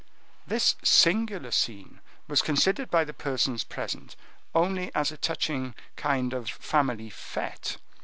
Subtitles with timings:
[0.47, 4.15] This singular scene was considered by the persons present
[4.55, 7.77] only as a touching kind of family fete.